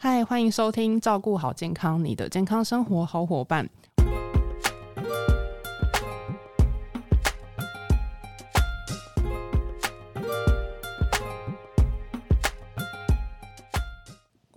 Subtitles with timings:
[0.00, 3.68] 嗨，欢迎收听《照顾好健康》，你的健康生活好伙伴。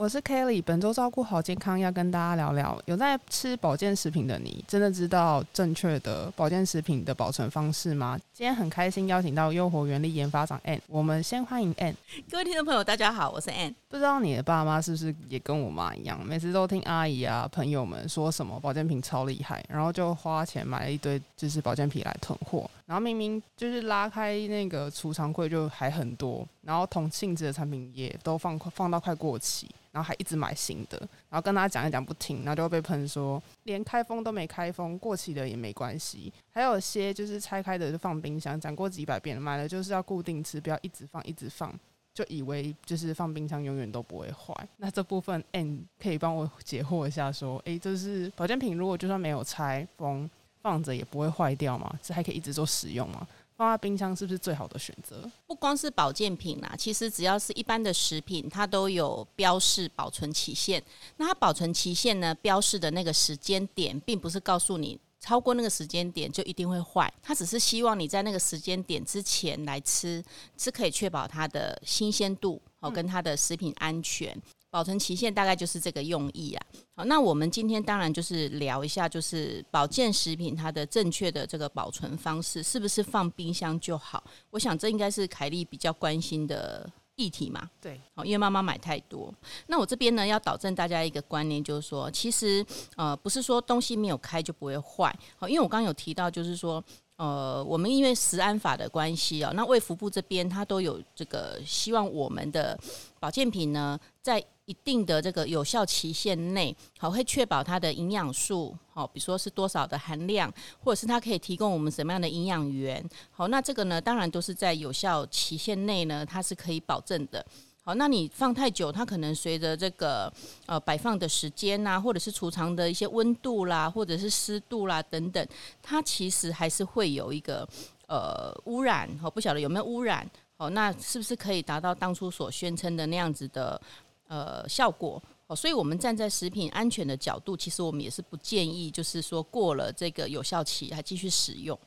[0.02, 2.76] 我是 Kelly，本周照顾好健康，要跟大家聊聊。
[2.88, 8.20] 有在吃保健食品的你，真的知道正确的保健食品的保存方式吗？
[8.34, 11.94] 今天很开心邀请到诱活原力研发长 Ann，我们先欢迎 Ann。
[12.32, 13.76] 各位听众朋友，大家好，我是 Ann。
[13.90, 29.70] 不知道你的爸妈是不是也跟我妈一样，每次都听阿姨啊朋友们说什么保健品超厉害，然后就花钱买了一堆就是保健品来囤货，然后明明就是拉开那个储藏柜就还很多，然后同性质的产品也都放放到快过期。
[29.92, 30.98] 然后还一直买新的，
[31.30, 36.32] 然后跟他讲一讲不听，然后就会被喷说连开封都没开封，过期的也没关系。
[36.50, 41.74] 还有些就是拆开的就放冰箱，讲过几百遍，买了就是要固定吃，不要一直放一直放，
[42.14, 44.56] 就以为就是放冰箱永远都不会坏。
[44.78, 50.30] 那这部分 N 可以帮我解惑一下，说诶，就是保健品如果就算没有拆封，
[50.62, 51.94] 放着也不会坏掉吗？
[52.02, 53.28] 这还可以一直做使用吗？
[53.62, 55.30] 放在冰箱是不是最好的选择？
[55.46, 60.82] 不光是保健品啦，其实只要是一般的食品，它都有标示保存期限。
[61.18, 70.24] 那它保存期限呢，标示的那个时间点，并不是告诉你超过那个时间点就一定会坏，它只是希望你在那个时间点之前来吃，
[70.58, 74.36] 是可以确保它的新鲜度哦，跟它的食品安全。
[74.72, 76.66] 保存期限大概就是这个用意啊。
[76.96, 84.24] 好，那我们今天当然就是聊一下，就是保健食品它的正确的这个保存方式，是不是放冰箱就好？
[84.50, 87.70] 我想这应该是凯莉比较关心的议题嘛。
[87.82, 89.34] 对，好，因为妈妈买太多。
[89.68, 95.14] 那我这边呢，要导正大家一个观念，就是说，其实呃，不是说东西没有开就不会坏。
[95.38, 96.84] 好，因为我刚刚有提到，就是说。
[97.18, 102.76] 呃，我们因为食安法的关系啊，那卫福部这边它都有这个希望我们的
[103.20, 110.50] 保健品呢，在一定的这个有效期限内，好会确保它的营养素，好，比如说是多少的含量，
[110.82, 117.46] 或者是它可以提供我们什么样的营养源，好，那这个呢，当然都是在有效期限内呢，它是可以保证的。
[117.84, 120.32] 好，那你放太久，它可能随着这个
[120.68, 125.46] 呃摆放的时间呐，或者是储藏的一些温度啦，或者是湿度啦等等，
[125.82, 127.68] 它其实还是会有一个
[128.08, 129.10] 呃污染。
[129.18, 130.26] 好，不晓得有没有污染？
[130.56, 133.82] 好，那是不是可以达到当初所宣称的那样子的
[134.32, 135.22] 呃效果？
[135.48, 141.78] 哦，所以我们站在食品安全的角度，其实我们也是不建议，就是说过了这个有效期还继续使用。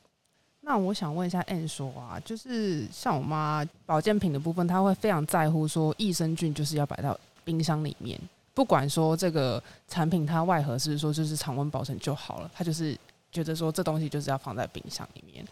[0.61, 8.21] 那我想问一下，N 说啊，就是像我妈保健品的部分，她会非常在乎说益生菌就是要摆到冰箱里面，
[8.53, 12.95] 不管说这个产品它外盒是是说就是常温保存就好了，她就是
[13.33, 15.43] 觉得说这东西就是要放在冰箱里面。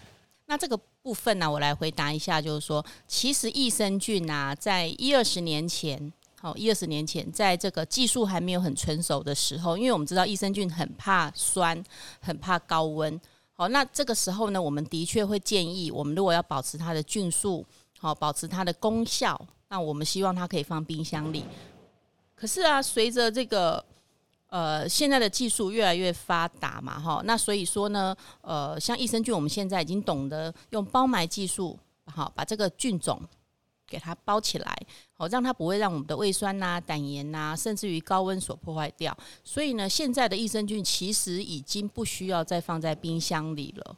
[0.47, 11.81] 那这个部分呢，我来回答一下，就是说，其实益生菌啊，在一二十年前，好一二十年前，在这个技术还没有很成熟的时候，因为我们知道益生菌很怕酸，
[12.19, 13.21] 很怕高温。
[13.53, 17.65] 好，那这个时候呢，我们的确会建议，我们如果要保持它的菌数，
[17.97, 21.45] 好，保持它的功效，那我们希望它可以放冰箱里。
[22.35, 23.85] 可是啊，随着这个
[24.49, 33.23] 呃现在的技术越来越发达嘛，哈，那所以说呢，呃，像益生菌，我们现在已经懂得用包埋技术，好，把这个菌种。
[33.93, 39.15] 给它包起来，好让它不会让我们的胃酸呐、胆盐呐，甚至于高温所破坏掉。
[39.45, 43.97] 所以呢，现在的益生菌其实已经不需要再放在冰箱里了，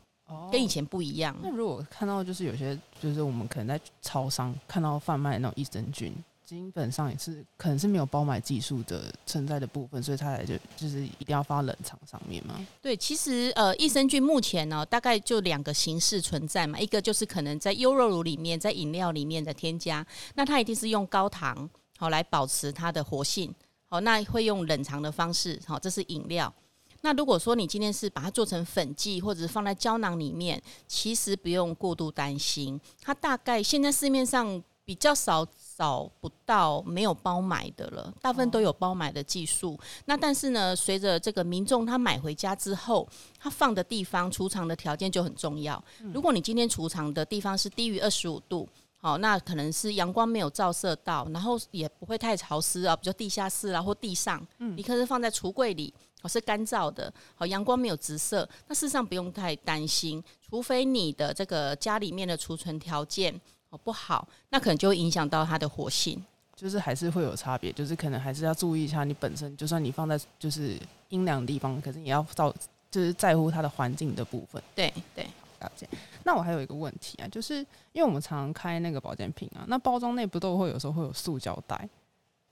[0.51, 1.37] 跟以前不一样。
[1.41, 6.13] 那如果看到就是有些，就是我们可能在超商看到贩卖那种益生菌。
[6.45, 12.55] 基本上也是可能是没有包买技术的存在的部分，所以它来就就是一定要放冷藏上面嘛。
[12.83, 23.53] 对，其实呃，益生菌目前呢，大概就两个形式存在嘛，一个就是可能在优酪乳里面，在饮料里面的添加，那它一定是用高糖好来保持它的活性，
[23.89, 26.53] 好，那会用冷藏的方式，好，这是饮料。
[27.01, 34.63] 那如果说你今天是把它做成粉剂，或者是放在胶囊里面，其实不用过度担心，它大概现在市面上。
[34.87, 35.43] 比较少
[35.77, 39.79] 找不到没有包买的了，大部分都有包买的技术。
[40.05, 43.09] 那但是呢，随着这个民众他买回家之后，
[43.39, 45.83] 他放的地方储藏的条件就很重要。
[46.13, 63.39] 如果你今天储藏的地方是低于二十五度，好，那可能是阳光没有照射到，然后也不会太潮湿啊，比如地下室啊或地上，你可是放在橱柜里，哦是干燥的，好阳光没有直射，那事实上不用太担心，除非你的这个家里面的储存条件。
[63.79, 66.23] 不好，那可能就会影响到它的活性，
[66.55, 70.79] 就是还是会有差别，就是可能还是要注意一下，你本身就算你放在就是
[71.09, 72.55] 阴凉的地方，可是也要照
[72.91, 74.63] 就是在乎它的环境的部分。
[74.75, 75.27] 对对，
[75.61, 75.89] 了解。
[76.23, 77.57] 那我还有一个问题啊，就是
[77.93, 81.89] 因为我们常常开那个保健品啊，那包装内不都会有时候会有塑胶袋，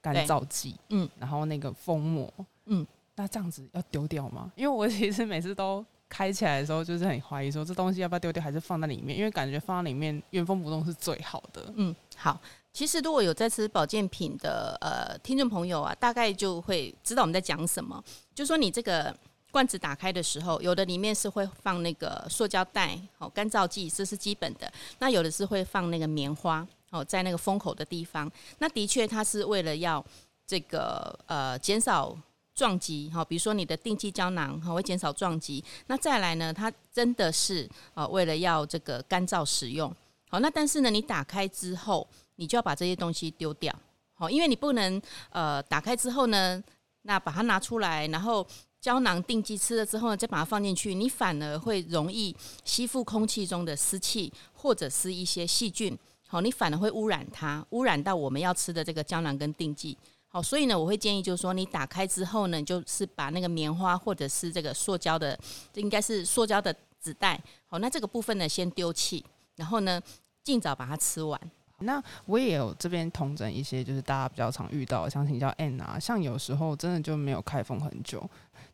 [0.00, 2.32] 干燥剂，嗯，然后那个封膜，
[2.66, 4.50] 嗯，那这样子要丢掉吗？
[4.56, 11.73] 因为我其实每次都开起来的时候，就是很怀疑说这东西要不要丢掉，还是放在里面，因为感觉放在里面原封不动是最好的。
[11.76, 12.38] 嗯，好。
[12.70, 18.03] 其实如果有在吃保健品的呃听众朋友啊，大概就会知道我们在讲什么。
[18.35, 19.14] 就说你这个
[19.50, 24.70] 罐子打开的时候，有的里面是会放那个塑胶袋，哦，干燥剂，这是基本的。
[24.99, 28.31] 那有的是会放那个棉花，哦，在那个封口的地方。
[28.58, 30.03] 那的确，它是为了要
[30.47, 32.17] 这个呃减少
[32.54, 35.64] 撞击，哈，比如说你的定剂胶囊，哈，会减少撞击。
[35.87, 39.94] 那再来呢，它真的是呃为了要这个干燥使用。
[40.28, 42.08] 好，那但是呢，你打开之后。
[42.37, 43.72] 你就要把这些东西丢掉，
[44.14, 45.00] 好，因为你不能
[45.31, 46.60] 呃打开之后呢，
[47.02, 48.44] 那把它拿出来，然后
[48.81, 52.34] 胶囊定剂吃了之后呢，再把它放进去，你反而会容易
[52.64, 55.96] 吸附空气中的湿气或者是一些细菌，
[56.26, 59.96] 好，你反而会污染它，污染到我们要吃的这个胶囊跟定剂，
[60.34, 65.38] 好，所以呢，我会建议就是说，你打开之后呢，就是把那个棉花或者是这个塑胶的，
[65.75, 69.23] 应该是塑胶的纸袋，好，那这个部分呢先丢弃，
[69.56, 70.00] 然后呢
[70.43, 71.38] 尽早把它吃完。
[71.81, 78.20] 那我也有这边同整一些，就是大家比较常遇到，像请教 N 啊，像有时候真的就没有开封很久，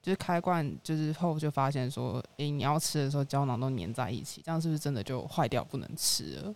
[0.01, 6.55] 就是开罐就是后就发现说，诶，你要吃的时候胶囊都粘在一起，这样是不是真的就坏掉不能吃了？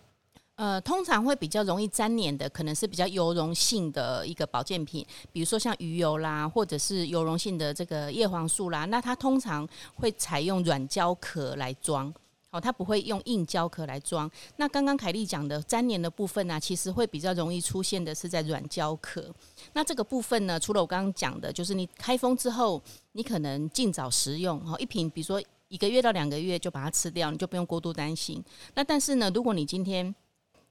[0.55, 12.13] 呃，通常会比较容易粘黏的，可能是比较油溶性的一个保健品，比如说像鱼油啦，或者是油溶性的这个叶黄素啦，那它通常会采用软胶壳来装。
[12.51, 14.29] 哦，它不会用硬胶壳来装。
[14.57, 19.27] 那刚刚凯丽讲的粘黏的部分呢，其实会比较容易出现的是在软胶壳。
[19.73, 22.79] 那这个部分呢，除了我刚刚讲的，就是你开封之后，
[23.13, 24.59] 你可能尽早食用。
[24.71, 28.39] 哦，一瓶比如说一个月到两个月就把它吃掉，你就不用过度担心。
[28.75, 30.13] 那但是呢，如果你今天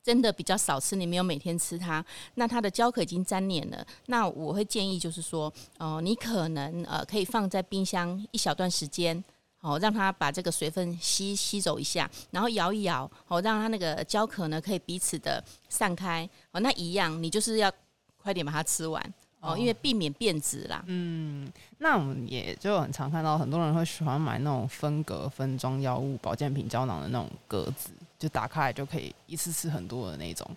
[0.03, 2.05] 真的比较少吃，你没有每天吃它，
[2.35, 9.23] 那它的胶壳已经粘黏了，那我会建议就是说，哦，你可能呃可以放在冰箱一小段时间。
[9.65, 16.29] 哦，让它把这个水分吸吸走一下，然后摇一摇，哦，让它那个胶壳呢可以彼此的散开。
[16.51, 17.73] 哦，那一样，你就是要
[18.21, 19.01] 快点把它吃完
[19.39, 20.83] 哦，因为避免变质啦。
[20.87, 21.49] 嗯，
[21.79, 30.49] 那我们也就很常看到很多人会喜欢买那种分格分装药物保健品胶囊的那种格子，就打开来就可以一次吃很多的那种，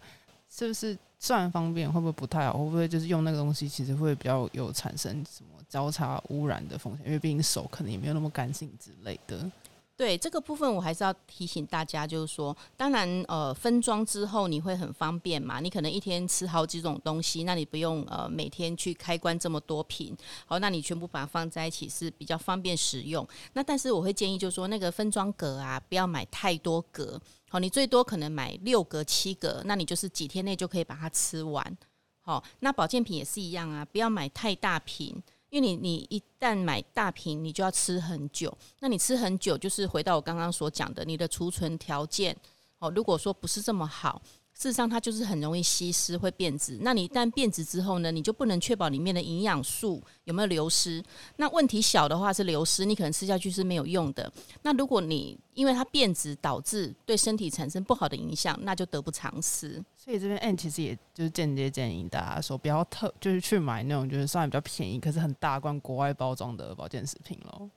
[0.51, 0.95] 是不是？
[1.17, 2.53] 虽然方便，会不会不太好？
[2.59, 7.03] 会不会就是用那个东西，其实会比较有产生什么交叉污染的风险？
[7.07, 9.49] 因为毕竟手可能也没有那么干净之类的。
[9.97, 20.13] 对这个部分，我还是要提醒大家，就是说，当然，呃，分装之后你会很方便嘛，你可能一天吃好几种东西，那你不用呃每天去开关这么多瓶，
[20.45, 23.25] 好，那你全部把它放在一起是比较方便使用。
[23.53, 27.17] 那但是我会建议，就是说那个分装格啊，不要买太多格，
[27.47, 31.77] 好，你最多可能买六格、七格，那你就是几天内就可以把它吃完。
[32.19, 35.23] 好，那保健品也是一样啊，不要买太大瓶。
[35.55, 38.55] 因为你你一旦买大瓶，你就要吃很久。
[38.81, 42.35] 那你吃很久，就是回到我刚刚所讲的，你的储存条件
[42.79, 44.21] 哦，如果说不是这么好。
[44.57, 46.79] 事实上，它就是很容易稀释，会变质。
[46.81, 51.03] 那你一旦变质之后呢，你就不能确保里面的营养素有没有流失。
[51.35, 54.31] 那问题小的话是流失，你可能吃下去是没有用的。
[54.61, 59.83] 那如果你因为它变质导致对身体产生不好的影响，那就得不偿失。
[59.97, 67.69] 所以这边 N 其实也就是间接建议大家说，不要特就是去买那种就是虽然比较便宜，可是很大罐国外包装的保健食品喽。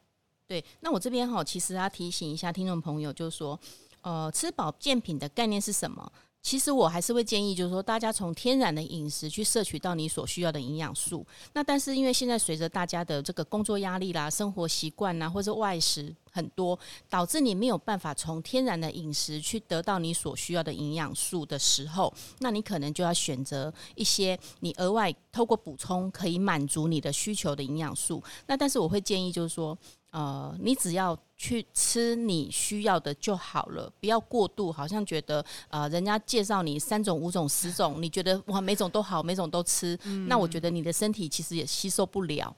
[0.46, 3.58] 对，那我这边哈，其实要提醒一下听众朋友，就是说，
[4.02, 6.10] 呃，吃保健品的概念是什么？
[6.48, 11.22] 其实我还是会建议，就是说大家从天然的饮食去摄取到你所需要的营养素。
[11.52, 16.78] 那但是因为现在随着大家的这个工作压力啦、生活习惯啦，或者外食很多，
[17.10, 28.24] 导致你没有办法从天然的饮食去得到你所需要的营养素的时候，那你可能就要选择一些你额外透过补充可以满足你的需求的营养素。
[28.46, 29.76] 那但是我会建议，就是说。
[30.10, 42.56] 呃，你只要去吃你需要的就好了，不要过度，好像觉得呃，人家介绍你三种、五种、十种，你觉得哇，每种都好，每种都吃，那我觉得你的身体其实也吸收不了。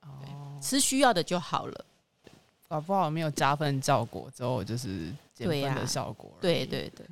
[0.00, 1.84] 哦，吃需要的就好了，
[2.68, 6.30] 搞不好没有加分效果，之后就是减分的效果。
[6.40, 7.06] 对对对。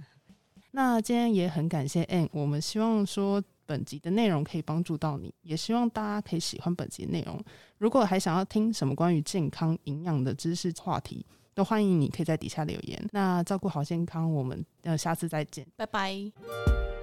[0.70, 3.42] 那今天也很感谢 N，我们希望说。
[3.66, 7.42] 本集的内容可以帮助到你，也希望大家可以喜欢本集内容。
[7.78, 13.08] 如果还想要听什么关于健康营养的知识话题，都欢迎你可以在底下留言。
[13.12, 16.93] 那照顾好健康，我们呃下次再见，拜拜。